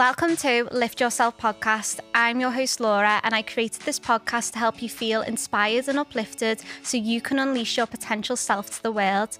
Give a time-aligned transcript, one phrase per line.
[0.00, 2.00] Welcome to Lift Yourself podcast.
[2.14, 5.98] I'm your host Laura, and I created this podcast to help you feel inspired and
[5.98, 9.36] uplifted so you can unleash your potential self to the world.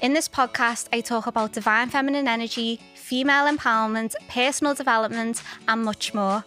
[0.00, 6.14] In this podcast, I talk about divine feminine energy, female empowerment, personal development, and much
[6.14, 6.42] more.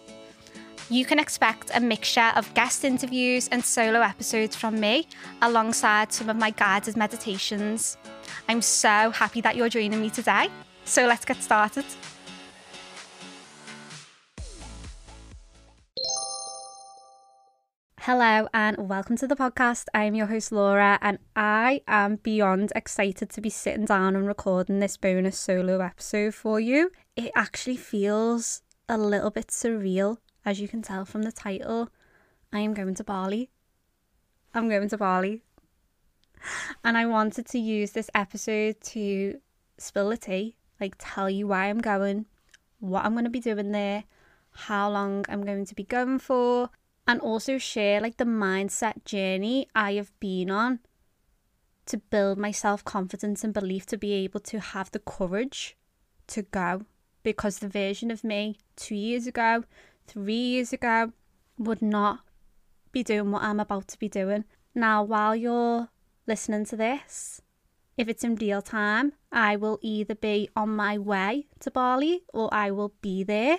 [0.90, 5.06] You can expect a mixture of guest interviews and solo episodes from me,
[5.40, 7.96] alongside some of my guided meditations.
[8.48, 10.48] I'm so happy that you're joining me today.
[10.84, 11.84] So let's get started.
[18.06, 19.84] Hello and welcome to the podcast.
[19.94, 24.26] I am your host Laura and I am beyond excited to be sitting down and
[24.26, 26.90] recording this bonus solo episode for you.
[27.14, 31.90] It actually feels a little bit surreal, as you can tell from the title.
[32.52, 33.50] I am going to Bali.
[34.52, 35.44] I'm going to Bali.
[36.82, 39.38] And I wanted to use this episode to
[39.78, 42.26] spill the tea, like tell you why I'm going,
[42.80, 44.02] what I'm going to be doing there,
[44.50, 46.68] how long I'm going to be going for,
[47.06, 50.80] and also share like the mindset journey I have been on
[51.86, 55.76] to build my self confidence and belief to be able to have the courage
[56.28, 56.82] to go.
[57.22, 59.64] Because the version of me two years ago,
[60.06, 61.12] three years ago,
[61.58, 62.20] would not
[62.90, 64.44] be doing what I'm about to be doing.
[64.74, 65.88] Now, while you're
[66.26, 67.40] listening to this,
[67.96, 72.52] if it's in real time, I will either be on my way to Bali or
[72.52, 73.58] I will be there.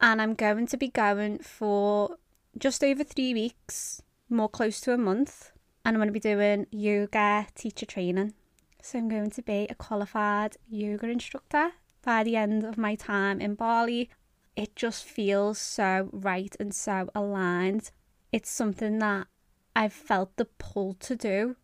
[0.00, 2.16] And I'm going to be going for
[2.60, 5.50] just over three weeks, more close to a month,
[5.84, 8.34] and I'm going to be doing yoga teacher training.
[8.82, 11.70] So I'm going to be a qualified yoga instructor
[12.02, 14.10] by the end of my time in Bali.
[14.56, 17.90] It just feels so right and so aligned.
[18.30, 19.26] It's something that
[19.74, 21.56] I've felt the pull to do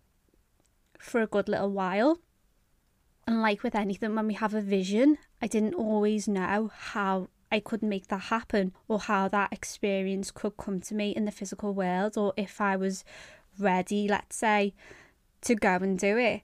[0.99, 2.21] for a good little while.
[3.27, 7.61] And like with anything, when we have a vision, I didn't always know how I
[7.61, 11.73] could make that happen or how that experience could come to me in the physical
[11.75, 13.05] world or if I was
[13.59, 14.75] ready, let's say,
[15.43, 16.43] to go and do it.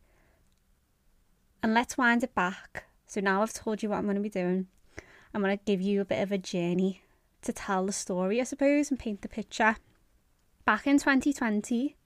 [1.62, 2.84] And let's wind it back.
[3.06, 4.68] So now I've told you what I'm going to be doing.
[5.34, 7.02] I'm going to give you a bit of a journey
[7.42, 9.76] to tell the story, I suppose, and paint the picture.
[10.64, 11.96] Back in 2020,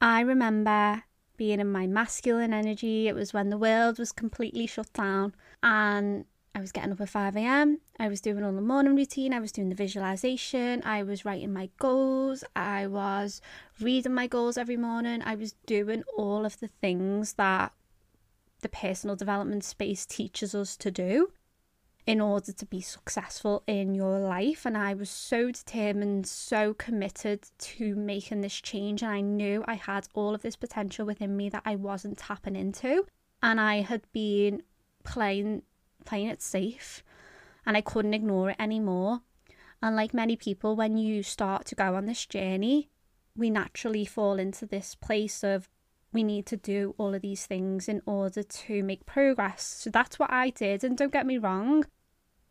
[0.00, 1.04] I remember
[1.36, 3.08] being in my masculine energy.
[3.08, 6.24] It was when the world was completely shut down and
[6.56, 7.80] I was getting up at 5 a.m.
[8.00, 9.34] I was doing all the morning routine.
[9.34, 10.82] I was doing the visualization.
[10.86, 12.44] I was writing my goals.
[12.56, 13.42] I was
[13.78, 15.20] reading my goals every morning.
[15.22, 17.74] I was doing all of the things that
[18.62, 21.30] the personal development space teaches us to do
[22.06, 24.64] in order to be successful in your life.
[24.64, 29.02] And I was so determined, so committed to making this change.
[29.02, 32.56] And I knew I had all of this potential within me that I wasn't tapping
[32.56, 33.04] into.
[33.42, 34.62] And I had been
[35.04, 35.62] playing
[36.06, 37.02] playing it safe
[37.66, 39.20] and I couldn't ignore it anymore.
[39.82, 42.88] And like many people, when you start to go on this journey,
[43.36, 45.68] we naturally fall into this place of
[46.12, 49.62] we need to do all of these things in order to make progress.
[49.62, 50.82] So that's what I did.
[50.82, 51.84] And don't get me wrong,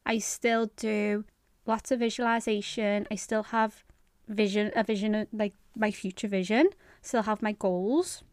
[0.05, 1.25] I still do
[1.65, 3.07] lots of visualization.
[3.09, 3.83] I still have
[4.27, 6.69] vision, a vision like my future vision,
[7.01, 8.23] still have my goals.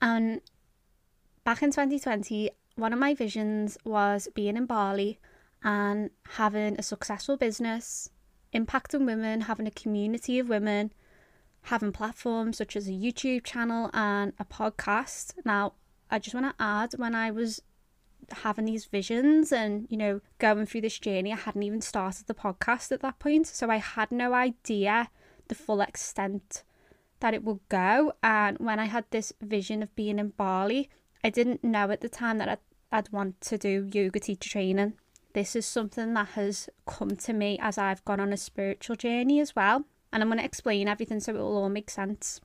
[0.00, 0.40] And
[1.44, 5.18] back in 2020, one of my visions was being in Bali
[5.62, 8.10] and having a successful business,
[8.52, 10.92] impacting women, having a community of women,
[11.62, 15.34] having platforms such as a YouTube channel and a podcast.
[15.44, 15.74] Now,
[16.10, 17.62] I just want to add when I was
[18.30, 22.34] having these visions and, you know, going through this journey, I hadn't even started the
[22.34, 23.46] podcast at that point.
[23.46, 25.08] So I had no idea
[25.48, 26.62] the full extent
[27.20, 28.12] that it would go.
[28.22, 30.90] And when I had this vision of being in Bali,
[31.24, 32.58] I didn't know at the time that I'd,
[32.92, 34.92] I'd want to do yoga teacher training.
[35.32, 39.40] This is something that has come to me as I've gone on a spiritual journey
[39.40, 39.84] as well.
[40.12, 42.42] And I'm going to explain everything so it will all make sense.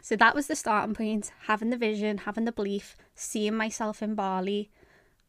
[0.00, 4.16] So that was the starting point having the vision, having the belief, seeing myself in
[4.16, 4.70] Bali,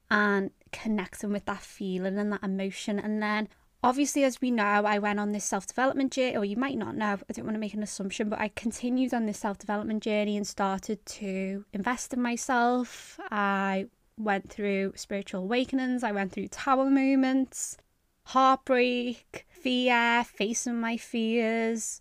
[0.10, 2.98] and connecting with that feeling and that emotion.
[2.98, 3.50] And then
[3.84, 6.96] obviously, as we know, I went on this self development journey, or you might not
[6.96, 10.02] know, I don't want to make an assumption, but I continued on this self development
[10.02, 13.20] journey and started to invest in myself.
[13.30, 13.88] I
[14.18, 17.78] went through spiritual awakenings, I went through tower moments,
[18.26, 22.00] heartbreak, fear, facing my fears.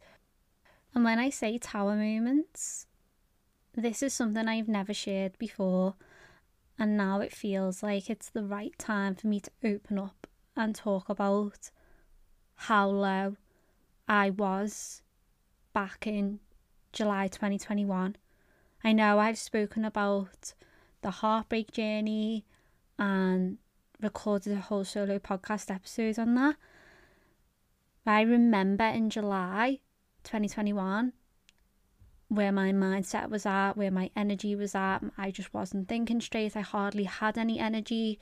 [0.95, 2.87] And when I say tower moments,
[3.75, 5.95] this is something I've never shared before.
[6.79, 10.22] And now it feels like it's the right time for me to open up
[10.57, 11.71] and talk about
[12.55, 13.37] how low
[14.09, 15.03] I was
[15.73, 16.41] back in
[16.93, 18.17] July 2021.
[18.85, 20.55] I know I've spoken about
[21.03, 22.45] the heartbreak journey
[22.99, 23.59] and
[24.01, 26.57] recorded a whole solo podcast episode on that.
[28.05, 29.81] I remember in July
[30.25, 31.13] 2021
[32.29, 35.01] where my mindset was at, where my energy was at.
[35.19, 36.57] I just wasn't thinking straight.
[36.57, 38.19] I hardly had any energy.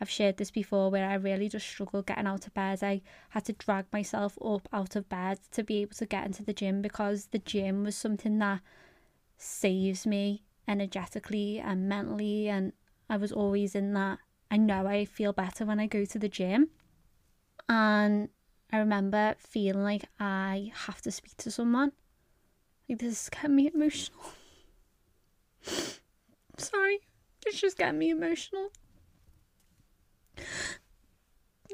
[0.00, 2.82] I've shared this before where I really just struggled getting out of bed.
[2.82, 6.44] I had to drag myself up out of bed to be able to get into
[6.44, 8.60] the gym because the gym was something that
[9.36, 12.48] saves me energetically and mentally.
[12.48, 12.72] And
[13.08, 14.18] I was always in that.
[14.50, 16.70] I know I feel better when I go to the gym.
[17.68, 18.28] And
[18.72, 21.92] I remember feeling like I have to speak to someone.
[22.88, 24.20] Like this is getting me emotional.
[26.58, 27.00] Sorry,
[27.46, 28.70] it's just getting me emotional.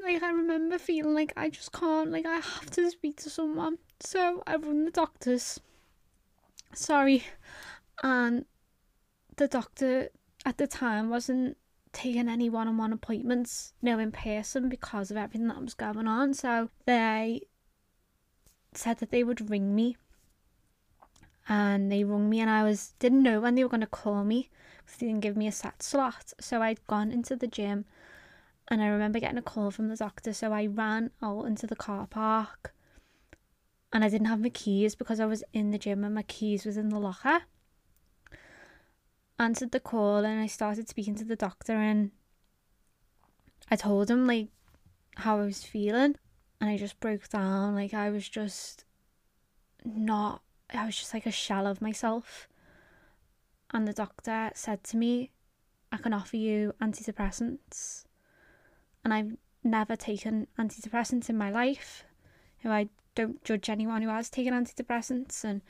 [0.02, 3.78] Like I remember feeling like I just can't, like I have to speak to someone.
[4.00, 5.60] So I run the doctors.
[6.74, 7.24] Sorry.
[8.02, 8.44] And
[9.36, 10.08] the doctor
[10.44, 11.56] at the time wasn't
[11.92, 16.06] taking any one on one appointments, know, in person because of everything that was going
[16.06, 16.34] on.
[16.34, 17.42] So they
[18.74, 19.96] said that they would ring me.
[21.48, 24.50] And they rung me and I was didn't know when they were gonna call me
[24.84, 26.34] because they didn't give me a set slot.
[26.40, 27.86] So I'd gone into the gym
[28.70, 31.76] and I remember getting a call from the doctor, so I ran out into the
[31.76, 32.74] car park.
[33.92, 36.66] And I didn't have my keys because I was in the gym and my keys
[36.66, 37.40] was in the locker.
[39.38, 42.10] Answered the call and I started speaking to the doctor and
[43.70, 44.48] I told him like
[45.16, 46.16] how I was feeling.
[46.60, 48.84] And I just broke down like I was just
[49.84, 50.42] not
[50.74, 52.46] I was just like a shell of myself.
[53.72, 55.30] And the doctor said to me
[55.90, 58.04] I can offer you antidepressants
[59.08, 62.04] and I've never taken antidepressants in my life
[62.62, 65.62] you know, I don't judge anyone who has taken antidepressants and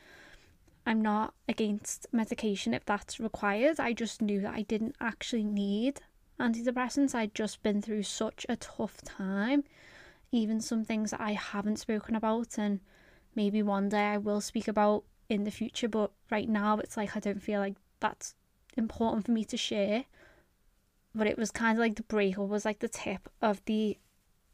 [0.87, 3.79] I'm not against medication if that's required.
[3.79, 6.01] I just knew that I didn't actually need
[6.41, 7.15] antidepressants.
[7.15, 9.65] I'd just been through such a tough time.
[10.33, 12.81] Even some things that I haven't spoken about, and
[13.35, 17.17] maybe one day I will speak about in the future, but right now it's like
[17.17, 18.35] I don't feel like that's
[18.77, 20.05] important for me to share.
[21.15, 23.99] But it was kind of like the breakup was like the tip of the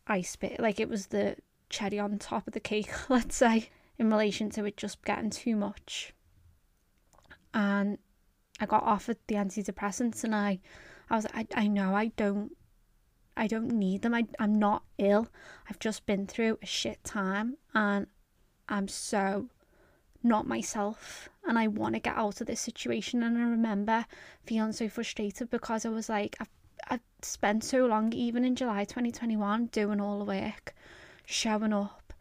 [0.07, 1.37] ice bit, like it was the
[1.69, 5.57] cherry on top of the cake, let's say, in relation to it just getting too
[5.57, 6.15] much
[7.55, 7.99] and
[8.61, 10.59] I got offered the antidepressants and I
[11.09, 12.57] I was I, I know I don't
[13.37, 14.15] I don't need them.
[14.15, 15.29] I, I'm not ill.
[15.69, 18.07] I've just been through a shit time and
[18.69, 19.49] I'm so
[20.23, 24.07] not myself and I want to get out of this situation and I remember
[24.45, 26.49] feeling so frustrated because I was like I've,
[26.89, 30.75] I've spent so long even in July 2021 doing all the work
[31.27, 32.13] showing up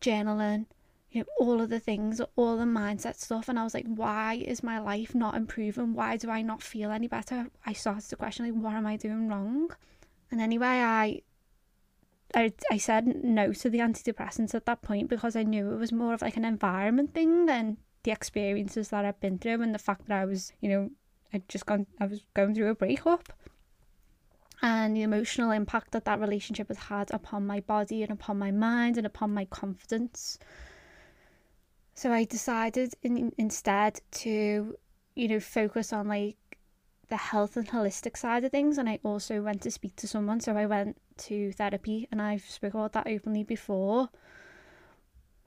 [0.00, 0.66] journaling
[1.10, 3.48] you know, all of the things, all the mindset stuff.
[3.48, 5.94] And I was like, why is my life not improving?
[5.94, 7.46] Why do I not feel any better?
[7.64, 9.70] I started to question, like, what am I doing wrong?
[10.30, 11.22] And anyway, I
[12.34, 15.92] I, I said no to the antidepressants at that point because I knew it was
[15.92, 19.80] more of like an environment thing than the experiences that I've been through and the
[19.80, 20.90] fact that I was, you know,
[21.34, 23.32] I'd just gone, I was going through a breakup.
[24.62, 28.52] And the emotional impact that that relationship has had upon my body and upon my
[28.52, 30.38] mind and upon my confidence.
[31.94, 34.76] So I decided in, instead to,
[35.16, 36.36] you know, focus on like
[37.08, 38.78] the health and holistic side of things.
[38.78, 40.38] And I also went to speak to someone.
[40.38, 44.10] So I went to therapy and I've spoken about that openly before.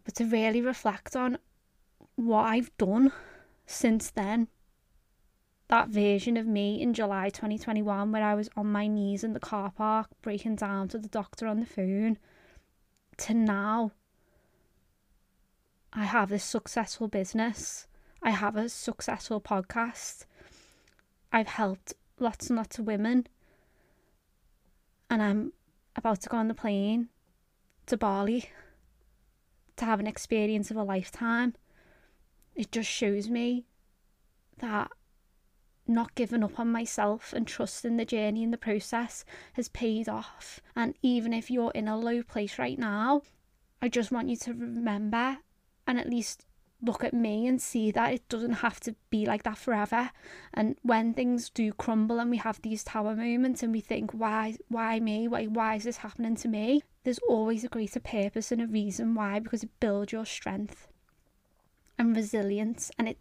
[0.04, 1.38] But to really reflect on
[2.26, 3.14] what I've done
[3.66, 4.50] since then.
[5.70, 9.40] That version of me in July 2021, where I was on my knees in the
[9.40, 12.18] car park, breaking down to the doctor on the phone,
[13.18, 13.92] to now
[15.94, 17.88] I have a successful business.
[18.22, 20.26] I have a successful podcast.
[21.32, 23.28] I've helped lots and lots of women.
[25.10, 25.54] And I'm
[25.96, 27.10] about to go on the plane
[27.86, 28.50] to Bali
[29.78, 31.54] to have an experience of a lifetime.
[32.60, 33.64] It just shows me
[34.58, 34.92] that
[35.88, 39.24] not giving up on myself and trusting the journey and the process
[39.54, 40.60] has paid off.
[40.76, 43.22] And even if you're in a low place right now,
[43.82, 45.38] I just want you to remember
[45.88, 46.48] and at least
[46.82, 50.12] look at me and see that it doesn't have to be like that forever.
[50.54, 54.58] And when things do crumble and we have these tower moments and we think why
[54.68, 55.30] why me?
[55.30, 56.84] Why why is this happening to me?
[57.06, 60.89] there's always a greater purpose and a reason why because it builds your strength
[62.00, 63.20] and resilience and it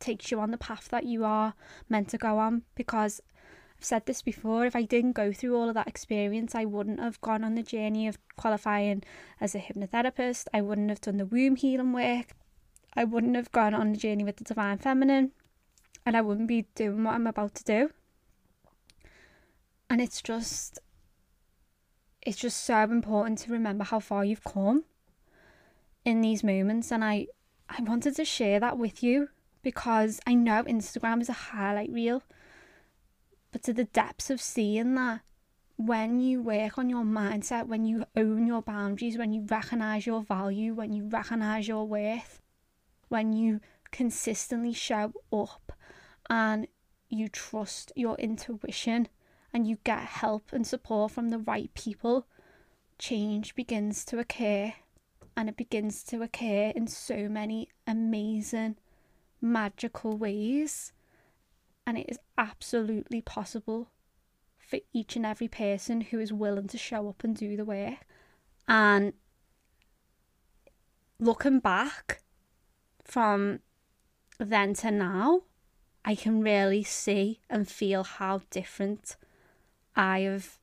[0.00, 1.54] takes you on the path that you are
[1.88, 3.20] meant to go on because
[3.78, 6.98] I've said this before, if I didn't go through all of that experience, I wouldn't
[6.98, 9.04] have gone on the journey of qualifying
[9.40, 10.46] as a hypnotherapist.
[10.52, 12.34] I wouldn't have done the womb healing work.
[12.96, 15.30] I wouldn't have gone on the journey with the divine feminine.
[16.04, 17.90] And I wouldn't be doing what I'm about to do.
[19.88, 20.80] And it's just,
[22.22, 24.84] it's just so important to remember how far you've come
[26.04, 27.26] in these moments and I
[27.68, 29.28] I wanted to share that with you
[29.62, 32.22] because I know Instagram is a highlight reel
[33.52, 35.20] but to the depths of seeing that
[35.76, 40.22] when you work on your mindset, when you own your boundaries, when you recognize your
[40.22, 42.42] value, when you recognize your worth,
[43.08, 43.60] when you
[43.90, 45.72] consistently show up
[46.28, 46.66] and
[47.08, 49.08] you trust your intuition
[49.52, 52.26] and you get help and support from the right people,
[52.98, 54.74] change begins to occur.
[55.38, 58.74] And it begins to occur in so many amazing,
[59.40, 60.92] magical ways.
[61.86, 63.92] And it is absolutely possible
[64.58, 68.04] for each and every person who is willing to show up and do the work.
[68.66, 69.12] And
[71.20, 72.20] looking back
[73.04, 73.60] from
[74.40, 75.42] then to now,
[76.04, 79.14] I can really see and feel how different
[79.94, 80.58] I have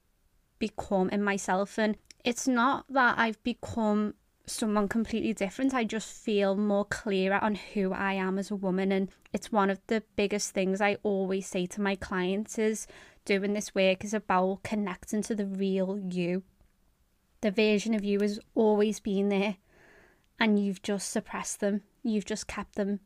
[0.60, 1.79] become in myself.
[1.79, 4.15] And it's not that I've become
[4.48, 5.74] someone completely different.
[5.74, 8.92] I just feel more clearer on who I am as a woman.
[8.92, 12.88] And it's one of the biggest things I always say to my clients is
[13.25, 16.44] doing this work is about connecting to the real you.
[17.42, 19.58] The version of you has always been there
[20.40, 21.82] and you've just suppressed them.
[22.04, 23.00] You've just kept them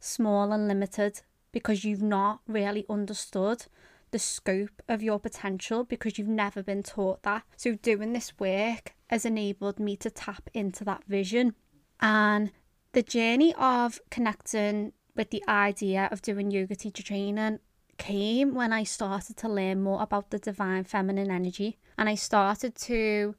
[0.00, 3.66] small and limited because you've not really understood
[4.10, 7.42] the scope of your potential because you've never been taught that.
[7.56, 11.52] So, doing this work has enabled me to tap into that vision.
[11.98, 12.52] And
[12.92, 17.58] the journey of connecting with the idea of doing yoga teacher training
[17.98, 22.76] came when I started to learn more about the divine feminine energy and I started
[22.76, 23.34] to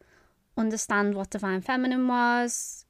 [0.58, 2.86] understand what divine feminine was,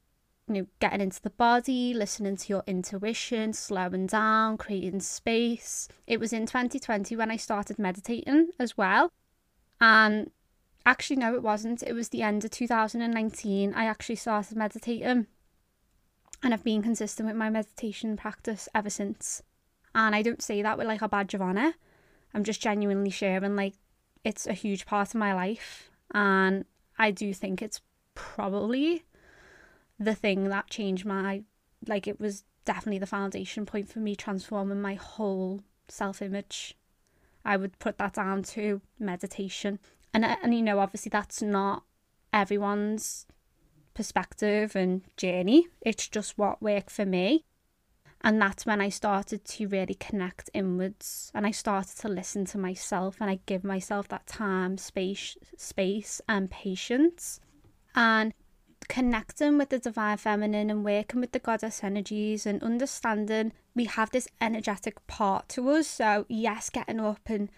[0.48, 5.88] you know, getting into the body, listening to your intuition, slowing down, creating space.
[6.08, 9.12] It was in 2020 when I started meditating as well.
[9.80, 10.32] And
[10.86, 11.84] actually, no, it wasn't.
[11.84, 13.74] It was the end of 2019.
[13.74, 15.28] I actually started meditating.
[16.44, 19.44] And I've been consistent with my meditation practice ever since.
[19.94, 21.74] And I don't say that with like a badge of honour.
[22.34, 23.76] I'm just genuinely sharing like
[24.24, 25.90] it's a huge part of my life.
[26.14, 26.66] And
[26.98, 27.82] I do think it's
[28.16, 29.04] probably
[30.00, 31.44] the thing that changed my
[31.88, 36.76] like it was definitely the foundation point for me transforming my whole self image.
[37.44, 39.80] I would put that down to meditation.
[40.14, 41.84] And uh, and you know obviously that's not
[42.34, 43.26] everyone's
[43.94, 45.68] perspective and journey.
[45.82, 47.46] It's just what worked for me.
[48.24, 52.60] And that's when I started to really connect inwards and I started to listen to
[52.60, 57.40] myself and I give myself that time, space, space and patience.
[57.96, 58.34] And
[58.88, 64.12] connecting with the divine feminine and working with the goddess energies and understanding we have
[64.12, 65.88] this energetic part to us.
[65.88, 67.50] So, yes, getting up and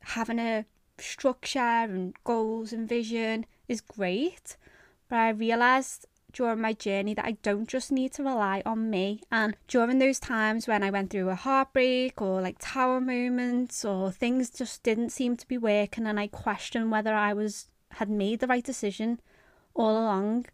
[0.00, 0.66] having a
[1.00, 4.56] structure and goals and vision is great.
[5.08, 9.20] But I realised during my journey that I don't just need to rely on me.
[9.30, 14.12] And during those times when I went through a heartbreak or like tower moments or
[14.12, 18.40] things just didn't seem to be working and I questioned whether I was had made
[18.40, 19.20] the right decision
[19.74, 20.46] all along,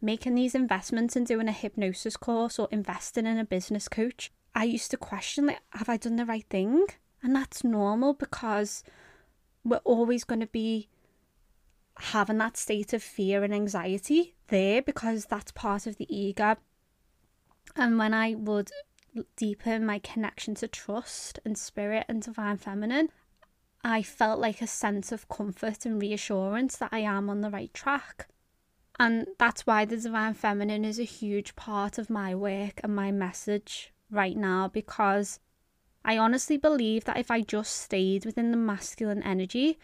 [0.00, 4.64] making these investments and doing a hypnosis course or investing in a business coach, I
[4.64, 6.86] used to question like, have I done the right thing?
[7.22, 8.84] And that's normal because
[9.64, 10.88] we're always going to be
[11.98, 16.56] having that state of fear and anxiety there because that's part of the ego.
[17.76, 18.70] And when I would
[19.36, 23.10] deepen my connection to trust and spirit and divine feminine,
[23.84, 27.72] I felt like a sense of comfort and reassurance that I am on the right
[27.72, 28.28] track.
[28.98, 33.12] And that's why the divine feminine is a huge part of my work and my
[33.12, 35.38] message right now because
[36.08, 39.78] I honestly believe that if I just stayed within the masculine energy,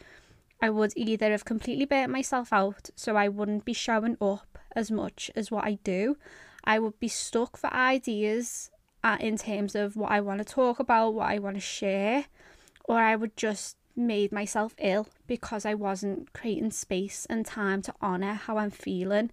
[0.63, 4.91] I would either have completely burnt myself out so I wouldn't be showing up as
[4.91, 6.17] much as what I do.
[6.65, 8.71] I would be stuck for ideas
[9.03, 12.25] uh, in terms of what I want to talk about, what I want to share,
[12.85, 17.95] or I would just made myself ill because I wasn't creating space and time to
[18.01, 19.31] honour how I'm feeling.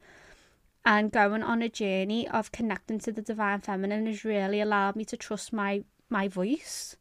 [0.83, 5.05] And going on a journey of connecting to the divine feminine has really allowed me
[5.05, 6.96] to trust my my voice.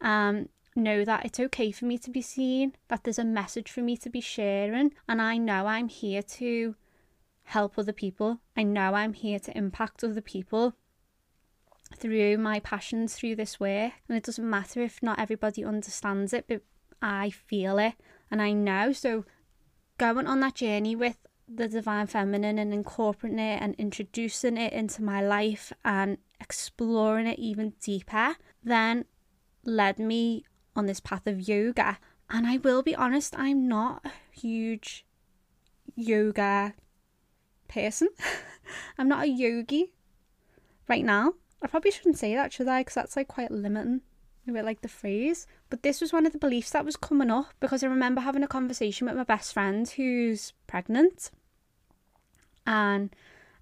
[0.00, 3.80] Um, know that it's okay for me to be seen, that there's a message for
[3.80, 6.74] me to be sharing, and I know I'm here to
[7.44, 8.40] help other people.
[8.56, 10.74] I know I'm here to impact other people
[11.96, 13.92] through my passions through this work.
[14.08, 16.62] And it doesn't matter if not everybody understands it, but
[17.00, 17.94] I feel it
[18.30, 18.92] and I know.
[18.92, 19.24] So
[19.98, 25.02] going on that journey with the divine feminine and incorporating it and introducing it into
[25.02, 29.04] my life and exploring it even deeper then
[29.64, 30.44] led me
[30.76, 31.98] on this path of yoga.
[32.30, 35.04] And I will be honest, I'm not a huge
[35.94, 36.74] yoga
[37.68, 38.08] person.
[38.98, 39.92] I'm not a yogi
[40.88, 41.34] right now.
[41.62, 42.80] I probably shouldn't say that, should I?
[42.80, 44.00] Because that's like quite limiting.
[44.46, 45.46] I really like the phrase.
[45.74, 48.44] But this was one of the beliefs that was coming up because I remember having
[48.44, 51.32] a conversation with my best friend who's pregnant.
[52.64, 53.10] And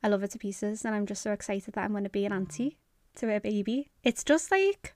[0.02, 2.26] I love her to pieces, and I'm just so excited that I'm going to be
[2.26, 2.76] an auntie
[3.14, 3.88] to her baby.
[4.04, 4.94] It's just like,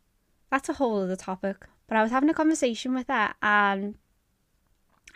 [0.50, 1.64] that's a whole other topic.
[1.87, 3.94] But I was having a conversation with her, and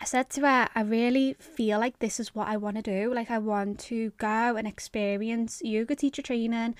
[0.01, 3.13] I said to her, I really feel like this is what I want to do.
[3.13, 6.73] Like, I want to go and experience yoga teacher training.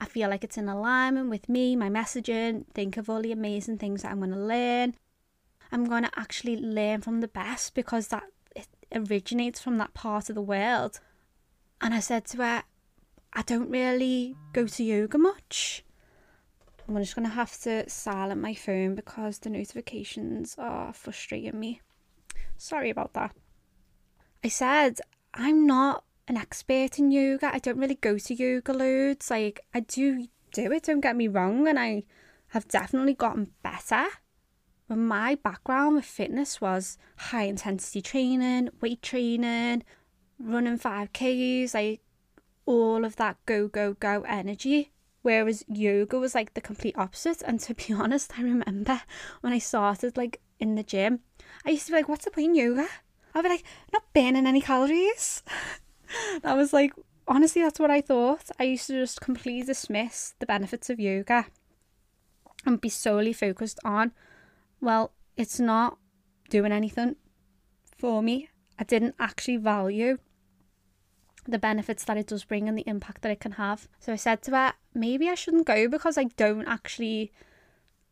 [0.00, 3.78] I feel like it's in alignment with me, my messaging, think of all the amazing
[3.78, 4.94] things that I'm going to learn.
[5.72, 8.22] I'm going to actually learn from the best because that
[8.54, 11.00] it originates from that part of the world.
[11.80, 12.62] And I said to her,
[13.32, 15.84] I don't really go to yoga much.
[16.86, 21.80] I'm just going to have to silent my phone because the notifications are frustrating me.
[22.58, 23.34] Sorry about that.
[24.44, 25.00] I said,
[25.32, 27.54] I'm not an expert in yoga.
[27.54, 29.30] I don't really go to yoga loads.
[29.30, 32.04] Like, I do do it, don't get me wrong, and I
[32.48, 34.06] have definitely gotten better.
[34.88, 39.84] But my background with fitness was high intensity training, weight training,
[40.38, 42.00] running 5Ks, like
[42.66, 44.92] all of that go, go, go energy.
[45.22, 47.42] Whereas yoga was like the complete opposite.
[47.42, 49.02] And to be honest, I remember
[49.42, 51.20] when I started like in the gym,
[51.64, 52.88] I used to be like, what's the point in yoga?
[53.34, 55.42] I'd be like, not burning any calories.
[56.42, 56.92] that was like,
[57.26, 58.50] honestly, that's what I thought.
[58.58, 61.46] I used to just completely dismiss the benefits of yoga
[62.66, 64.12] and be solely focused on,
[64.80, 65.98] well, it's not
[66.50, 67.16] doing anything
[67.96, 68.48] for me.
[68.78, 70.18] I didn't actually value
[71.46, 73.88] the benefits that it does bring and the impact that it can have.
[73.98, 77.32] So I said to her, maybe I shouldn't go because I don't actually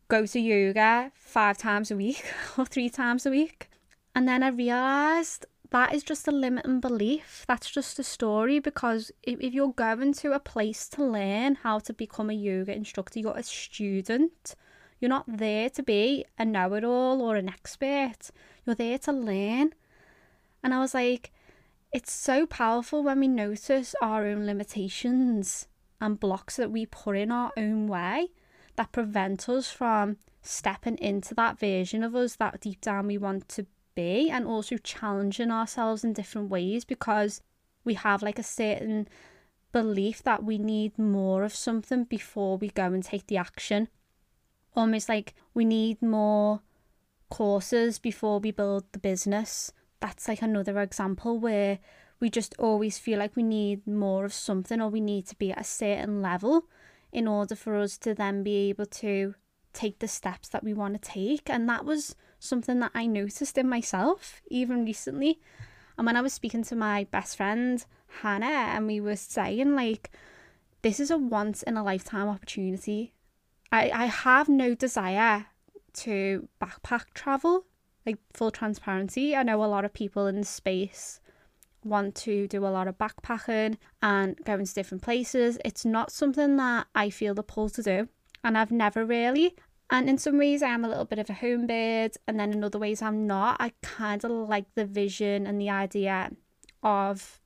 [0.07, 2.23] go to yoga five times a week
[2.57, 3.69] or three times a week.
[4.15, 7.45] And then I realised that is just a limiting belief.
[7.47, 11.79] That's just a story because if, if you're going to a place to learn how
[11.79, 14.55] to become a yoga instructor, you're a student.
[14.99, 18.31] You're not there to be a know it all or an expert.
[18.65, 19.73] You're there to learn.
[20.63, 21.31] And I was like,
[21.93, 25.67] it's so powerful when we notice our own limitations
[26.01, 28.29] and blocks that we put in our own way
[28.77, 33.49] that prevent us from stepping into that version of us that deep down we want
[33.49, 37.41] to be and also challenging ourselves in different ways because
[37.83, 39.07] we have like a certain
[39.73, 43.89] belief that we need more of something before we go and take the action.
[44.75, 46.61] Almost like we need more
[47.29, 51.79] courses before we build the business that's like another example where
[52.19, 55.51] we just always feel like we need more of something or we need to be
[55.51, 56.65] at a certain level
[57.11, 59.35] in order for us to then be able to
[59.73, 61.49] take the steps that we want to take.
[61.49, 65.39] And that was something that I noticed in myself even recently.
[65.97, 67.83] And when I was speaking to my best friend,
[68.21, 70.11] Hannah, and we were saying, like,
[70.81, 73.13] this is a once in a lifetime opportunity.
[73.71, 75.47] I, I have no desire
[75.93, 77.65] to backpack travel
[78.07, 81.19] like full transparency, I know a lot of people in the space
[81.83, 85.57] want to do a lot of backpacking and going to different places.
[85.63, 88.09] It's not something that I feel the pull to do,
[88.43, 89.55] and I've never really.
[89.89, 92.51] And in some ways, I am a little bit of a home bird, and then
[92.51, 93.57] in other ways, I'm not.
[93.59, 96.31] I kind of like the vision and the idea
[96.83, 97.39] of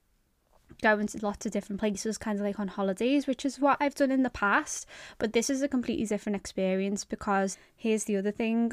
[0.82, 3.94] going to lots of different places, kind of like on holidays, which is what I've
[3.94, 4.88] done in the past.
[5.20, 8.72] But this is a completely different experience because here's the other thing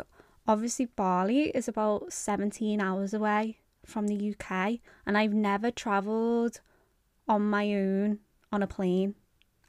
[0.48, 3.58] Obviously, Bali is about 17 hours away
[3.88, 6.60] from the UK, and I've never travelled
[7.26, 8.20] on my own
[8.52, 9.14] on a plane.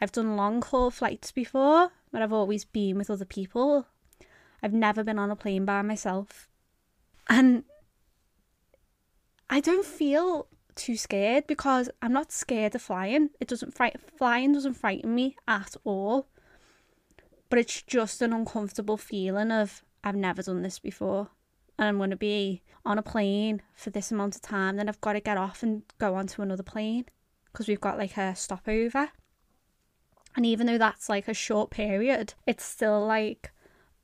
[0.02, 3.88] I've done long haul flights before, but I've always been with other people.
[4.62, 6.48] I've never been on a plane by myself.
[7.28, 7.64] And
[9.50, 13.30] I don't feel too scared because I'm not scared of flying.
[13.40, 16.28] It doesn't fright flying doesn't frighten me at all.
[17.50, 21.30] But it's just an uncomfortable feeling of I've never done this before
[21.80, 25.00] and I'm going to be on a plane for this amount of time, then I've
[25.00, 27.06] got to get off and go on to another plane
[27.52, 29.10] because we've got like a stopover.
[30.36, 33.52] And even though that's like a short period, it's still like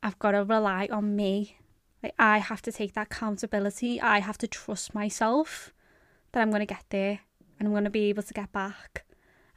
[0.01, 1.57] I've got to rely on me.
[2.01, 3.99] Like I have to take that accountability.
[3.99, 5.73] I have to trust myself
[6.31, 7.19] that I'm going to get there
[7.59, 9.05] and I'm going to be able to get back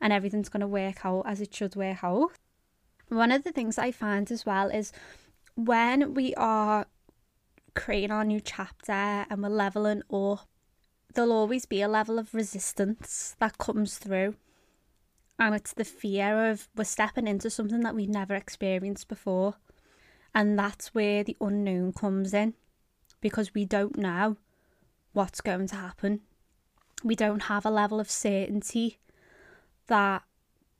[0.01, 2.33] and everything's going to work out as it should work out.
[3.11, 4.93] One of the things I find as well is
[5.55, 6.87] when we are
[7.79, 10.47] creating our new chapter and we're leveling up,
[11.15, 14.35] there'll always be a level of resistance that comes through.
[15.39, 19.55] And it's the fear of we're stepping into something that we've never experienced before.
[20.35, 22.55] And that's where the unknown comes in
[23.21, 24.37] because we don't know
[25.13, 26.21] what's going to happen.
[27.05, 28.99] we don't have a level of certainty
[29.87, 30.23] that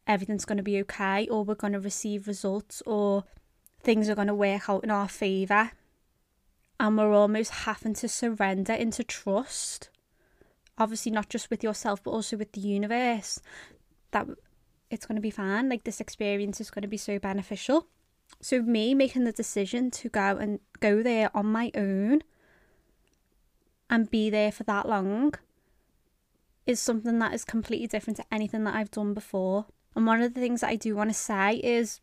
[0.07, 3.25] everything's going to be okay or we're going to receive results or
[3.83, 5.71] things are going to work out in our favour.
[6.81, 9.91] And we're almost having to surrender into trust.
[10.77, 13.41] Obviously, not just with yourself, but also with the universe,
[14.13, 14.27] that
[14.91, 15.69] it's going to be fine.
[15.69, 17.89] Like, this experience is going to be so beneficial.
[18.41, 22.23] So, me making the decision to go and go there on my own
[23.91, 25.35] and be there for that long
[26.67, 29.67] is something that is completely different to anything that I've done before.
[29.97, 32.01] And one of the things that I do want to say is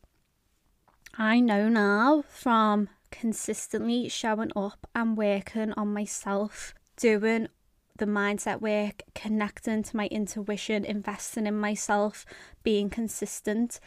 [1.16, 7.48] I know now from consistently showing up and working on myself, doing
[7.96, 12.24] the mindset work, connecting to my intuition, investing in myself,
[12.62, 13.80] being consistent.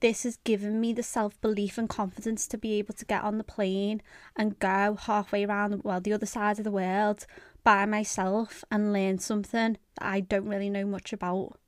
[0.00, 3.38] This has given me the self belief and confidence to be able to get on
[3.38, 4.02] the plane
[4.36, 7.26] and go halfway around, well, the other side of the world
[7.62, 11.58] by myself and learn something that I don't really know much about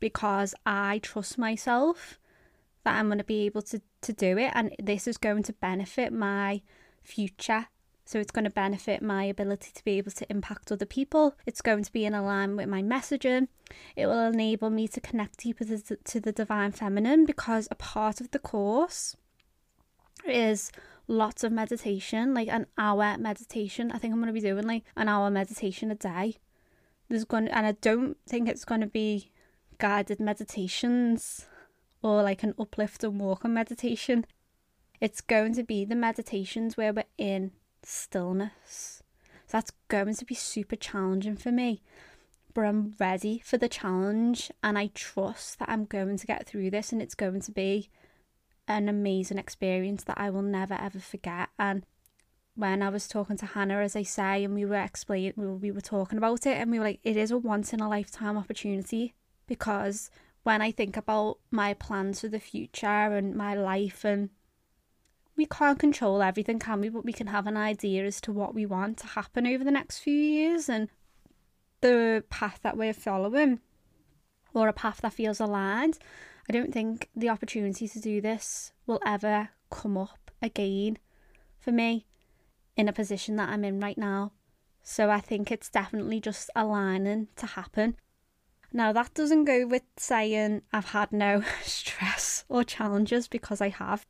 [0.00, 2.18] because I trust myself
[2.84, 5.52] that I'm going to be able to, to do it and this is going to
[5.52, 6.62] benefit my
[7.02, 7.66] future.
[8.04, 11.36] So it's going to benefit my ability to be able to impact other people.
[11.46, 13.48] It's going to be in alignment with my messaging.
[13.96, 18.20] It will enable me to connect deeper to, to the divine feminine because a part
[18.20, 19.16] of the course
[20.26, 20.72] is
[21.06, 23.92] lots of meditation, like an hour meditation.
[23.92, 26.36] I think I'm going to be doing like an hour meditation a day.
[27.08, 29.30] There's going to, and I don't think it's going to be
[29.78, 31.46] guided meditations
[32.02, 34.26] or like an uplift and walking meditation.
[35.00, 39.02] It's going to be the meditations where we're in stillness.
[39.46, 41.82] So that's going to be super challenging for me.
[42.54, 46.70] But I'm ready for the challenge and I trust that I'm going to get through
[46.70, 47.88] this and it's going to be
[48.68, 51.48] an amazing experience that I will never ever forget.
[51.58, 51.84] And
[52.54, 55.80] when I was talking to Hannah, as I say, and we were explaining, we were
[55.80, 59.14] talking about it, and we were like, it is a once in a lifetime opportunity
[59.46, 60.10] because
[60.42, 64.30] when I think about my plans for the future and my life, and
[65.36, 66.88] we can't control everything, can we?
[66.88, 69.70] But we can have an idea as to what we want to happen over the
[69.70, 70.88] next few years and
[71.80, 73.60] the path that we're following,
[74.54, 75.98] or a path that feels aligned.
[76.48, 80.98] I don't think the opportunity to do this will ever come up again
[81.58, 82.06] for me
[82.76, 84.32] in a position that I'm in right now.
[84.82, 87.96] So I think it's definitely just aligning to happen.
[88.72, 94.06] Now, that doesn't go with saying I've had no stress or challenges because I have.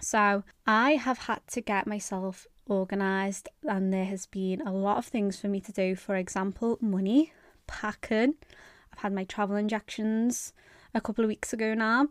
[0.00, 5.06] So, I have had to get myself organised, and there has been a lot of
[5.06, 5.94] things for me to do.
[5.94, 7.32] For example, money,
[7.66, 8.34] packing.
[8.92, 10.52] I've had my travel injections
[10.94, 12.08] a couple of weeks ago now.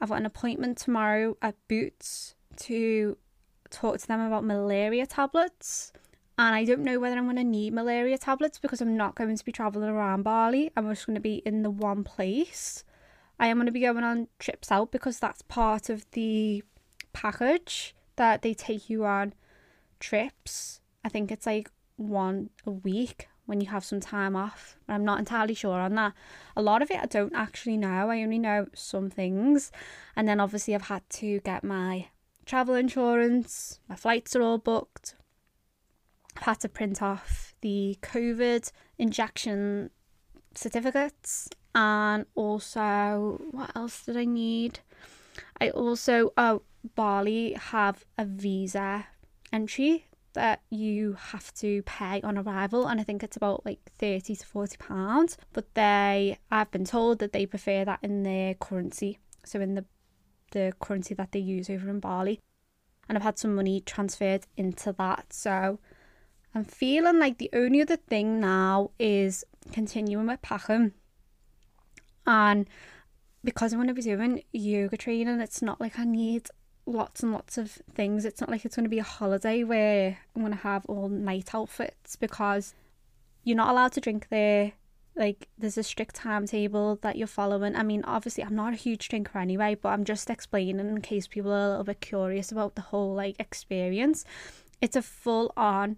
[0.00, 3.16] I've got an appointment tomorrow at Boots to
[3.70, 5.92] talk to them about malaria tablets.
[6.40, 9.36] And I don't know whether I'm going to need malaria tablets because I'm not going
[9.36, 10.70] to be traveling around Bali.
[10.74, 12.82] I'm just going to be in the one place.
[13.38, 16.64] I am going to be going on trips out because that's part of the
[17.12, 19.34] package that they take you on
[19.98, 20.80] trips.
[21.04, 24.78] I think it's like one a week when you have some time off.
[24.88, 26.14] I'm not entirely sure on that.
[26.56, 28.08] A lot of it I don't actually know.
[28.08, 29.70] I only know some things.
[30.16, 32.06] And then obviously I've had to get my
[32.46, 33.78] travel insurance.
[33.90, 35.16] My flights are all booked.
[36.40, 39.90] Had to print off the COVID injection
[40.54, 41.48] certificates.
[41.74, 44.80] And also what else did I need?
[45.60, 46.62] I also oh
[46.94, 49.06] Bali have a visa
[49.52, 54.36] entry that you have to pay on arrival and I think it's about like 30
[54.36, 55.36] to 40 pounds.
[55.52, 59.84] But they I've been told that they prefer that in their currency so in the
[60.52, 62.40] the currency that they use over in Bali.
[63.08, 65.78] And I've had some money transferred into that so
[66.54, 70.92] I'm feeling like the only other thing now is continuing with packing
[72.26, 72.68] and
[73.44, 76.48] because I'm going to be doing yoga training it's not like I need
[76.86, 78.24] lots and lots of things.
[78.24, 81.08] It's not like it's going to be a holiday where I'm going to have all
[81.08, 82.74] night outfits because
[83.44, 84.72] you're not allowed to drink there.
[85.16, 87.76] Like, there's a strict timetable that you're following.
[87.76, 91.26] I mean, obviously, I'm not a huge drinker anyway, but I'm just explaining in case
[91.26, 94.24] people are a little bit curious about the whole like experience.
[94.80, 95.96] It's a full on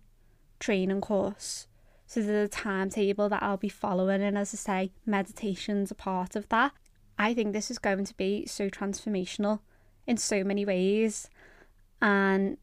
[0.63, 1.67] training course.
[2.07, 6.37] So there's a timetable that I'll be following, and as I say, meditation's a part
[6.37, 6.73] of that.
[7.19, 9.61] I think this is going to be so transformational
[10.07, 11.29] in so many ways.
[12.01, 12.59] And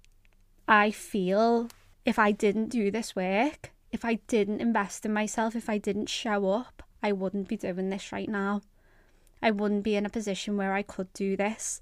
[0.67, 1.69] I feel
[2.05, 6.09] if I didn't do this work, if I didn't invest in myself, if I didn't
[6.09, 8.61] show up, I wouldn't be doing this right now.
[9.41, 11.81] I wouldn't be in a position where I could do this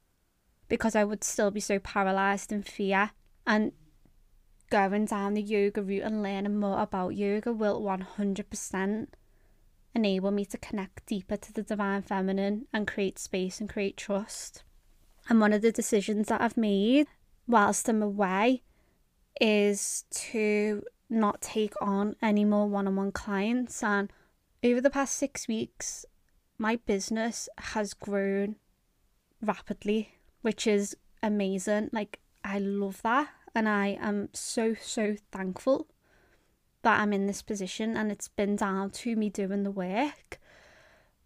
[0.69, 3.11] because I would still be so paralyzed in fear.
[3.45, 3.71] And
[4.69, 9.07] going down the yoga route and learning more about yoga will 100%
[9.95, 14.63] enable me to connect deeper to the divine feminine and create space and create trust.
[15.29, 17.07] And one of the decisions that I've made
[17.47, 18.63] whilst I'm away
[19.39, 23.81] is to not take on any more one on one clients.
[23.83, 24.11] And
[24.63, 26.05] over the past six weeks,
[26.57, 28.55] my business has grown
[29.41, 31.89] rapidly, which is amazing.
[31.91, 33.29] Like, I love that.
[33.57, 35.87] And I am so, so thankful
[36.83, 40.39] that I'm in this position and it's been down to me doing the work.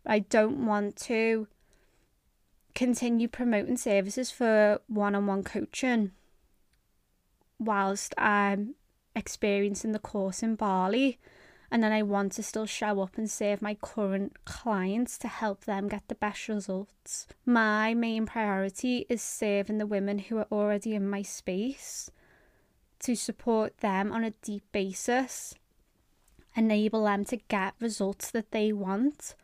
[0.06, 1.50] I don't want to
[2.74, 6.12] continue promoting services for one on one coaching
[7.60, 8.76] whilst I'm
[9.14, 11.20] experiencing the course in Bali.
[11.70, 15.66] And then I want to still show up and serve my current clients to help
[15.66, 17.28] them get the best results.
[17.46, 22.10] My main priority is serving the women who are already in my space
[23.02, 25.54] to support them on a deep basis,
[26.56, 29.36] enable them to get results that they want,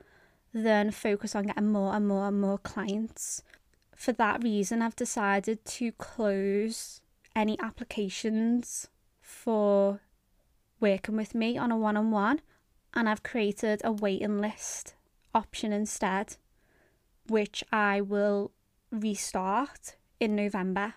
[0.54, 3.44] then focus on getting more and more and more clients.
[3.96, 7.02] For that reason, I've decided to close
[7.36, 8.88] any applications
[9.22, 10.02] for
[10.80, 12.42] working with me on a one on one,
[12.94, 14.96] and I've created a waiting list
[15.34, 16.38] option instead,
[17.28, 18.52] which I will
[18.92, 20.96] restart in November.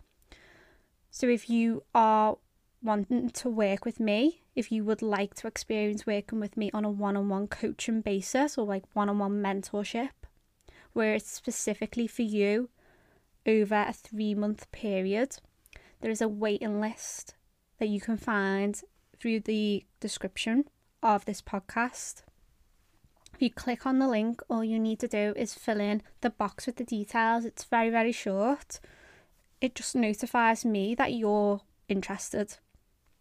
[1.11, 2.37] So if you are
[2.83, 6.85] wanting to work with me, if you would like to experience working with me on
[6.85, 10.11] a one on one coaching basis or like one on one mentorship,
[10.93, 12.71] where it's specifically for you
[13.47, 15.37] over a three month period,
[16.01, 17.35] there is a waiting list
[17.79, 18.83] that you can find
[19.19, 20.65] through the description
[21.03, 22.23] of this podcast.
[23.35, 26.31] If you click on the link, all you need to do is fill in the
[26.31, 27.45] box with the details.
[27.45, 28.81] It's very, very short.
[29.61, 32.57] It just notifies me that you're interested.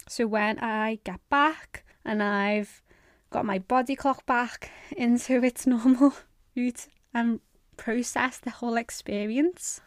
[0.09, 2.81] So when I get back and I've
[3.29, 6.15] got my body clock back into its normal
[6.55, 7.41] route and
[7.77, 9.81] process the whole experience,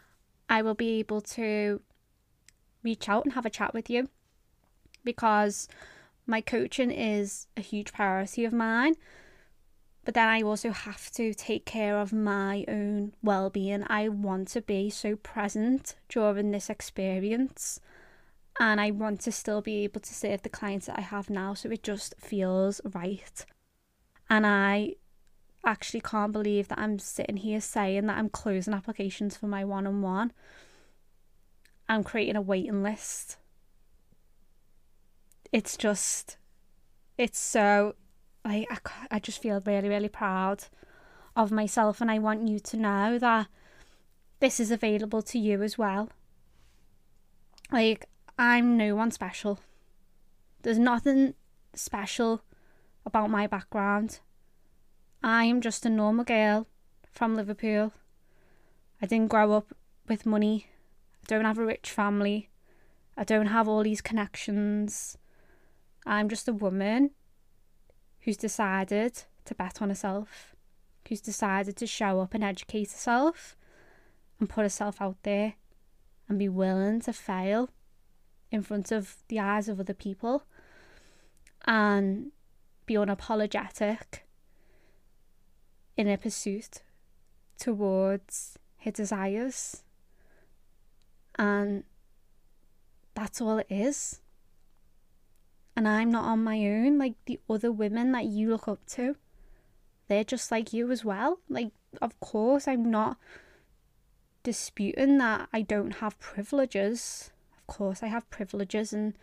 [0.47, 1.81] I will be able to
[2.83, 4.07] reach out and have a chat with you
[5.03, 5.67] because
[6.25, 8.95] my coaching is a huge priority of mine.
[10.05, 13.83] But then I also have to take care of my own well being.
[13.87, 17.81] I want to be so present during this experience
[18.59, 21.53] and I want to still be able to serve the clients that I have now.
[21.53, 23.45] So it just feels right.
[24.29, 24.95] And I
[25.65, 29.87] actually can't believe that I'm sitting here saying that I'm closing applications for my one
[29.87, 30.33] on one.
[31.89, 33.37] I'm creating a waiting list.
[35.51, 36.37] It's just,
[37.17, 37.95] it's so,
[38.45, 38.77] like, I,
[39.11, 40.65] I just feel really, really proud
[41.35, 42.01] of myself.
[42.01, 43.47] And I want you to know that
[44.39, 46.09] this is available to you as well.
[47.71, 49.59] Like, I'm no one special.
[50.63, 51.35] There's nothing
[51.75, 52.41] special
[53.05, 54.19] about my background.
[55.21, 56.67] I am just a normal girl
[57.11, 57.93] from Liverpool.
[59.01, 59.75] I didn't grow up
[60.07, 60.67] with money.
[61.21, 62.49] I don't have a rich family.
[63.15, 65.17] I don't have all these connections.
[66.05, 67.11] I'm just a woman
[68.21, 70.55] who's decided to bet on herself,
[71.07, 73.55] who's decided to show up and educate herself
[74.39, 75.53] and put herself out there
[76.27, 77.69] and be willing to fail
[78.53, 80.43] in front of the eyes of other people
[81.65, 82.31] and
[82.85, 84.19] be unapologetic
[85.97, 86.83] in a pursuit
[87.57, 89.83] towards her desires.
[91.35, 91.83] And
[93.15, 94.21] that's all it is.
[95.75, 96.99] And I'm not on my own.
[96.99, 99.15] Like the other women that you look up to,
[100.07, 101.39] they're just like you as well.
[101.49, 101.71] Like,
[102.03, 103.17] of course, I'm not
[104.43, 107.31] disputing that I don't have privileges
[107.73, 109.13] course I have privileges and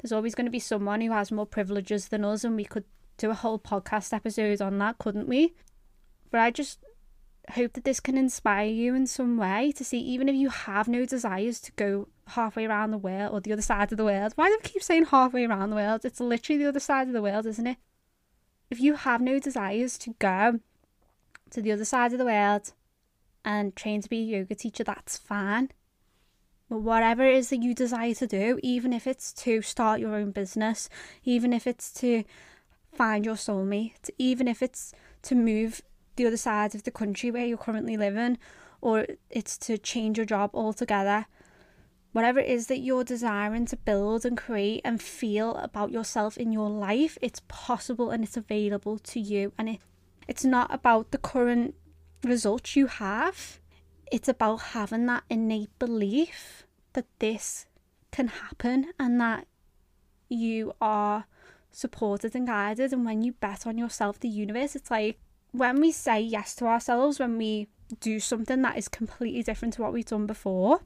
[0.00, 2.84] there's always going to be someone who has more privileges than us and we could
[3.16, 5.54] do a whole podcast episode on that, couldn't we?
[6.30, 6.78] But I just
[7.50, 10.86] hope that this can inspire you in some way to see even if you have
[10.86, 14.32] no desires to go halfway around the world or the other side of the world.
[14.36, 16.04] Why do I keep saying halfway around the world?
[16.04, 17.78] It's literally the other side of the world, isn't it?
[18.70, 20.60] If you have no desires to go
[21.50, 22.72] to the other side of the world
[23.44, 25.70] and train to be a yoga teacher, that's fine.
[26.68, 30.14] But whatever it is that you desire to do, even if it's to start your
[30.14, 30.88] own business,
[31.24, 32.24] even if it's to
[32.92, 35.80] find your soulmate, even if it's to move
[36.16, 38.38] the other side of the country where you're currently living,
[38.80, 41.26] or it's to change your job altogether,
[42.12, 46.52] whatever it is that you're desiring to build and create and feel about yourself in
[46.52, 49.52] your life, it's possible and it's available to you.
[49.56, 49.80] And it,
[50.26, 51.74] it's not about the current
[52.24, 53.60] results you have,
[54.10, 57.66] it's about having that innate belief that this
[58.10, 59.46] can happen and that
[60.28, 61.26] you are
[61.70, 65.18] supported and guided and when you bet on yourself the universe it's like
[65.52, 67.68] when we say yes to ourselves when we
[68.00, 70.80] do something that is completely different to what we've done before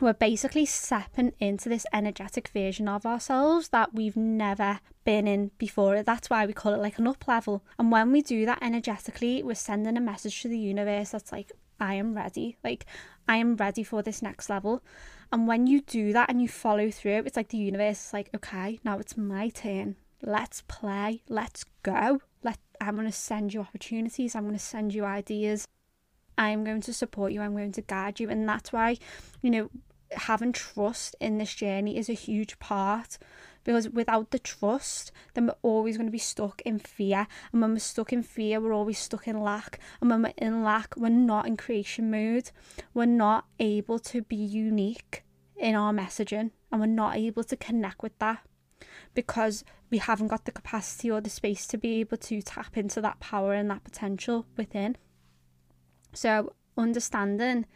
[0.00, 6.02] we're basically stepping into this energetic version of ourselves that we've never been in before.
[6.02, 7.64] That's why we call it like an up level.
[7.78, 11.52] And when we do that energetically, we're sending a message to the universe that's like,
[11.80, 12.56] I am ready.
[12.64, 12.86] Like,
[13.28, 14.82] I am ready for this next level.
[15.32, 18.30] And when you do that and you follow through, it's like the universe is like,
[18.34, 19.96] okay, now it's my turn.
[20.22, 21.22] Let's play.
[21.28, 22.20] Let's go.
[22.42, 24.34] Let I'm going to send you opportunities.
[24.34, 25.66] I'm going to send you ideas.
[26.38, 27.40] I'm going to support you.
[27.40, 28.28] I'm going to guide you.
[28.28, 28.98] And that's why,
[29.42, 29.70] you know,
[30.12, 33.18] having trust in this journey is a huge part
[33.66, 37.26] because without the trust, then we're always going to be stuck in fear.
[37.52, 39.80] And when we're stuck in fear, we're always stuck in lack.
[40.00, 42.52] And when we're in lack, we're not in creation mode.
[42.94, 45.24] We're not able to be unique
[45.56, 48.38] in our messaging and we're not able to connect with that
[49.14, 53.00] because we haven't got the capacity or the space to be able to tap into
[53.00, 54.96] that power and that potential within.
[56.12, 57.66] So, understanding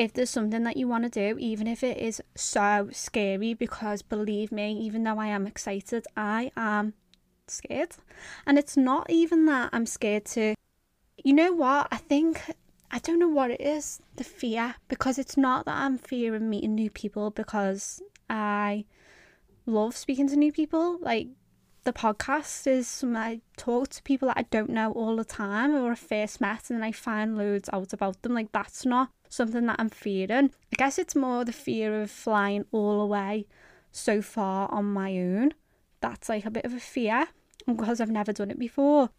[0.00, 4.00] if there's something that you want to do, even if it is so scary, because
[4.00, 6.94] believe me, even though I am excited, I am
[7.46, 7.96] scared.
[8.46, 10.54] And it's not even that I'm scared to,
[11.22, 11.88] you know what?
[11.92, 12.40] I think,
[12.90, 16.76] I don't know what it is, the fear, because it's not that I'm fearing meeting
[16.76, 18.86] new people, because I
[19.66, 20.98] love speaking to new people.
[20.98, 21.28] Like,
[21.84, 25.74] the podcast is something I talk to people that I don't know all the time
[25.74, 28.34] or I first met and then I find loads out about them.
[28.34, 30.50] Like that's not something that I'm fearing.
[30.72, 33.46] I guess it's more the fear of flying all the way
[33.90, 35.54] so far on my own.
[36.00, 37.28] That's like a bit of a fear
[37.66, 39.10] because I've never done it before.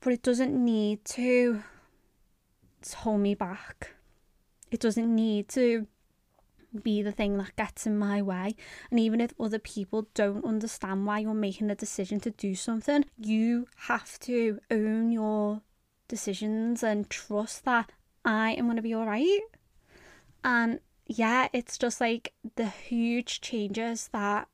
[0.00, 1.62] But it doesn't need to
[2.94, 3.94] hold me back.
[4.70, 5.86] It doesn't need to
[6.82, 8.54] be the thing that gets in my way.
[8.90, 13.04] And even if other people don't understand why you're making a decision to do something,
[13.18, 15.62] you have to own your
[16.08, 17.90] decisions and trust that
[18.26, 19.40] I am going to be all right.
[20.44, 24.48] And yeah, it's just like the huge changes that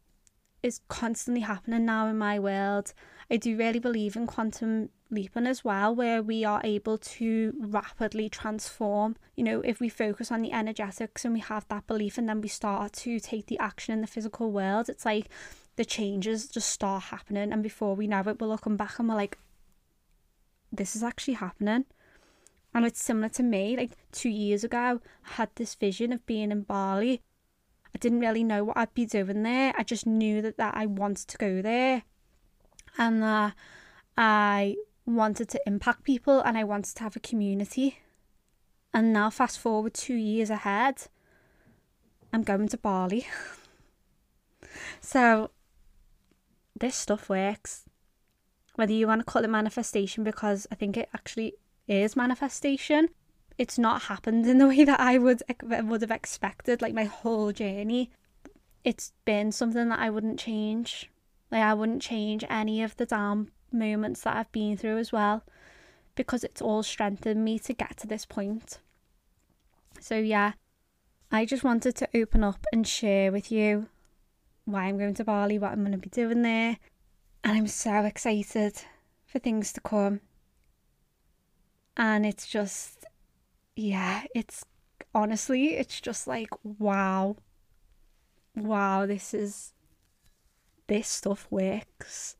[0.62, 2.92] is constantly happening now in my world.
[3.30, 8.28] I do really believe in quantum leaping as well, where we are able to rapidly
[8.28, 9.16] transform.
[9.36, 12.42] You know, if we focus on the energetics and we have that belief, and then
[12.42, 15.28] we start to take the action in the physical world, it's like
[15.76, 17.52] the changes just start happening.
[17.52, 19.38] And before we know it, we're looking back and we're like,
[20.70, 21.86] this is actually happening.
[22.74, 26.50] And it's similar to me, like two years ago, I had this vision of being
[26.50, 27.20] in Bali.
[27.94, 29.74] I didn't really know what I'd be doing there.
[29.76, 32.04] I just knew that, that I wanted to go there
[32.96, 33.54] and that
[34.16, 37.98] I wanted to impact people and I wanted to have a community.
[38.94, 41.06] And now, fast forward two years ahead,
[42.32, 43.26] I'm going to Bali.
[45.00, 45.50] so,
[46.78, 47.84] this stuff works.
[48.74, 51.54] Whether you want to call it manifestation, because I think it actually
[51.86, 53.08] is manifestation.
[53.58, 56.82] It's not happened in the way that I would would have expected.
[56.82, 58.10] Like my whole journey,
[58.84, 61.10] it's been something that I wouldn't change.
[61.50, 65.44] Like I wouldn't change any of the damn moments that I've been through as well,
[66.14, 68.78] because it's all strengthened me to get to this point.
[70.00, 70.52] So yeah,
[71.30, 73.88] I just wanted to open up and share with you
[74.64, 76.78] why I'm going to Bali, what I'm going to be doing there,
[77.44, 78.82] and I'm so excited
[79.26, 80.20] for things to come
[81.96, 83.04] and it's just
[83.76, 84.64] yeah it's
[85.14, 87.36] honestly it's just like wow.
[88.54, 89.72] Wow this is
[90.86, 92.36] this stuff works.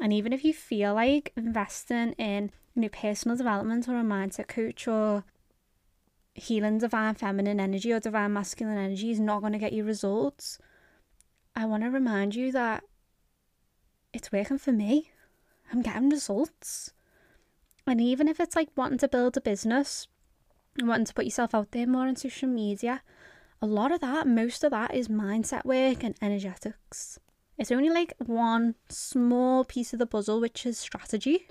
[0.00, 4.48] And even if you feel like investing in you know personal development or a mindset
[4.48, 5.24] coach or
[6.34, 10.58] healing divine feminine energy or divine masculine energy is not going to get you results
[11.56, 12.84] i want to remind you that
[14.12, 15.10] it's working for me.
[15.72, 16.92] I'm getting results
[17.86, 20.08] and even if it's like wanting to build a business
[20.78, 23.02] and wanting to put yourself out there more on social media,
[23.62, 27.18] a lot of that, most of that is mindset work and energetics.
[27.58, 31.48] It's only like one small piece of the puzzle, which is strategy.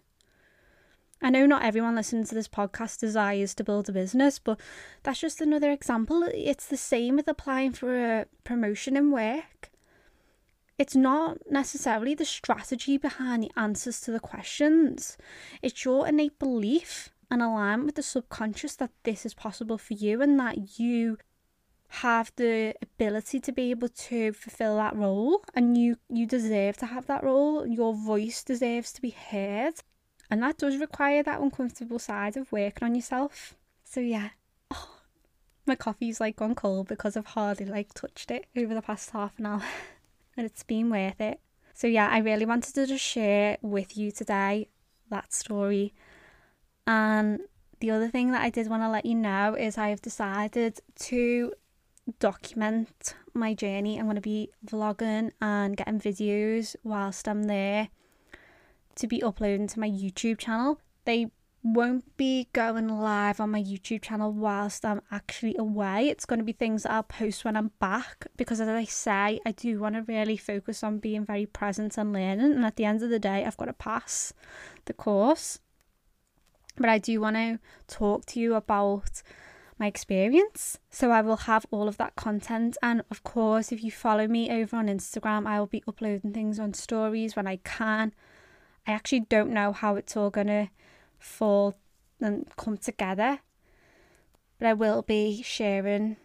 [1.21, 4.59] I know not everyone listening to this podcast desires to build a business, but
[5.03, 6.23] that's just another example.
[6.33, 9.69] It's the same with applying for a promotion in work
[10.79, 15.17] it's not necessarily the strategy behind the answers to the questions,
[15.61, 20.21] it's your innate belief and alignment with the subconscious that this is possible for you
[20.21, 21.17] and that you
[21.89, 26.85] have the ability to be able to fulfill that role and you you deserve to
[26.85, 27.67] have that role.
[27.67, 29.73] Your voice deserves to be heard.
[30.31, 33.55] And that does require that uncomfortable side of working on yourself.
[33.83, 34.29] So yeah.
[34.71, 34.99] Oh,
[35.65, 39.37] my coffee's like gone cold because I've hardly like touched it over the past half
[39.39, 39.63] an hour
[40.39, 41.41] and it's been worth it.
[41.73, 44.69] So, yeah, I really wanted to just share with you today
[45.09, 45.93] that story.
[46.87, 47.41] And
[47.81, 50.79] the other thing that I did want to let you know is I have decided
[50.95, 51.53] to
[52.19, 53.99] document my journey.
[53.99, 57.89] I'm going to be vlogging and getting videos whilst I'm there
[58.95, 60.79] to be uploading to my YouTube channel.
[61.03, 61.31] They
[61.61, 66.07] won't be going live on my YouTube channel whilst I'm actually away.
[66.07, 69.39] It's going to be things that I'll post when I'm back because, as I say,
[69.45, 72.53] I do want to really focus on being very present and learning.
[72.53, 74.33] And at the end of the day, I've got to pass
[74.85, 75.59] the course.
[76.77, 79.21] But I do want to talk to you about
[79.77, 80.77] my experience.
[80.89, 82.77] So I will have all of that content.
[82.81, 86.57] And of course, if you follow me over on Instagram, I will be uploading things
[86.57, 88.13] on stories when I can.
[88.87, 90.69] I actually don't know how it's all going to
[91.19, 91.75] fall
[92.19, 93.39] and come together.
[94.57, 96.17] But I will be sharing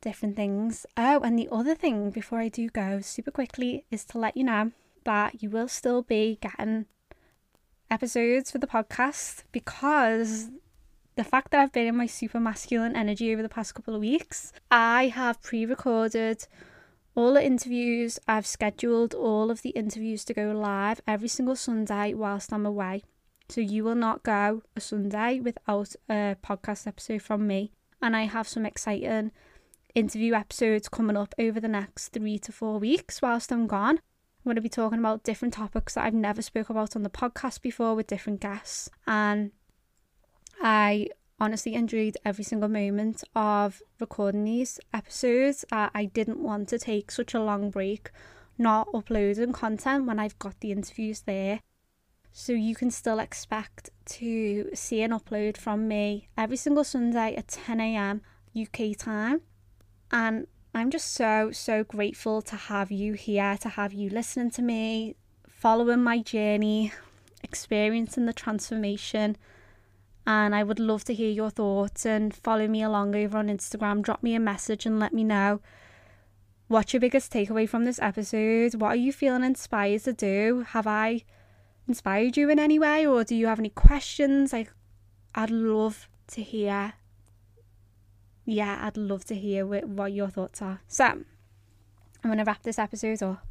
[0.00, 0.84] different things.
[0.96, 4.44] Oh, and the other thing before I do go super quickly is to let you
[4.44, 4.72] know
[5.04, 6.86] that you will still be getting
[7.90, 10.50] episodes for the podcast because
[11.16, 14.00] the fact that I've been in my super masculine energy over the past couple of
[14.00, 16.46] weeks, I have pre recorded
[17.14, 18.18] all the interviews.
[18.26, 23.02] I've scheduled all of the interviews to go live every single Sunday whilst I'm away.
[23.52, 27.70] So you will not go a Sunday without a podcast episode from me.
[28.00, 29.30] And I have some exciting
[29.94, 33.96] interview episodes coming up over the next three to four weeks whilst I'm gone.
[33.98, 37.10] I'm going to be talking about different topics that I've never spoke about on the
[37.10, 38.88] podcast before with different guests.
[39.06, 39.50] And
[40.62, 45.62] I honestly enjoyed every single moment of recording these episodes.
[45.70, 48.12] Uh, I didn't want to take such a long break
[48.56, 51.60] not uploading content when I've got the interviews there.
[52.32, 57.48] So you can still expect to see an upload from me every single Sunday at
[57.48, 58.22] 10 a.m.
[58.58, 59.42] UK time.
[60.10, 64.62] And I'm just so, so grateful to have you here, to have you listening to
[64.62, 65.16] me,
[65.46, 66.92] following my journey,
[67.42, 69.36] experiencing the transformation.
[70.26, 74.00] And I would love to hear your thoughts and follow me along over on Instagram.
[74.00, 75.60] Drop me a message and let me know
[76.68, 78.76] what's your biggest takeaway from this episode.
[78.76, 80.64] What are you feeling inspired to do?
[80.68, 81.24] Have I
[81.88, 84.52] inspired you in any way or do you have any questions?
[84.52, 84.72] Like
[85.34, 86.94] I'd love to hear.
[88.44, 90.80] Yeah I'd love to hear what your thoughts are.
[90.88, 91.24] So I'm
[92.24, 93.46] going to wrap this episode up.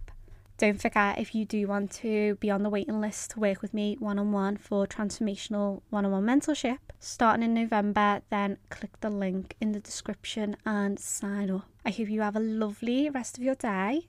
[0.58, 3.74] Don't forget if you do want to be on the waiting list to work with
[3.74, 9.80] me one-on-one for transformational one-on-one mentorship starting in November then click the link in the
[9.80, 11.66] description and sign up.
[11.84, 14.08] I hope you have a lovely rest of your day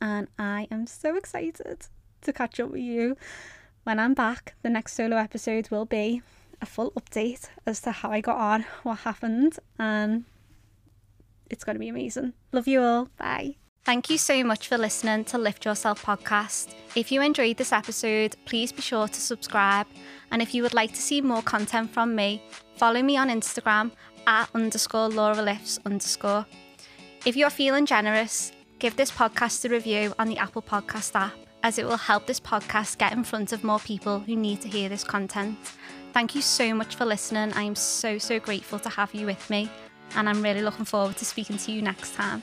[0.00, 1.88] and I am so excited
[2.22, 3.16] to catch up with you
[3.84, 6.22] when I'm back, the next solo episode will be
[6.60, 10.24] a full update as to how I got on, what happened, and
[11.50, 12.34] it's going to be amazing.
[12.52, 13.08] Love you all.
[13.16, 13.56] Bye.
[13.84, 16.74] Thank you so much for listening to Lift Yourself podcast.
[16.94, 19.86] If you enjoyed this episode, please be sure to subscribe.
[20.30, 22.42] And if you would like to see more content from me,
[22.76, 23.92] follow me on Instagram
[24.26, 26.44] at underscore Laura Lifts underscore.
[27.24, 31.32] If you're feeling generous, give this podcast a review on the Apple Podcast app
[31.68, 34.68] as it will help this podcast get in front of more people who need to
[34.68, 35.54] hear this content.
[36.14, 37.52] Thank you so much for listening.
[37.52, 39.68] I am so, so grateful to have you with me,
[40.16, 42.42] and I'm really looking forward to speaking to you next time.